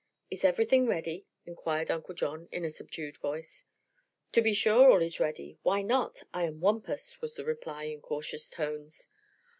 "Is 0.31 0.43
everything 0.43 0.87
ready?" 0.87 1.27
inquired 1.45 1.91
Uncle 1.91 2.15
John 2.15 2.49
in 2.51 2.65
a 2.65 2.71
subdued 2.71 3.17
voice. 3.17 3.65
"To 4.31 4.41
be 4.41 4.51
sure 4.51 4.89
all 4.89 4.99
is 5.03 5.19
ready. 5.19 5.59
Why 5.61 5.83
not? 5.83 6.23
I 6.33 6.45
am 6.45 6.59
Wampus!" 6.59 7.21
was 7.21 7.35
the 7.35 7.45
reply, 7.45 7.83
in 7.83 8.01
cautious 8.01 8.49
tones. 8.49 9.05